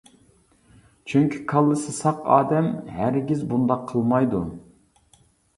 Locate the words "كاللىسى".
1.51-1.93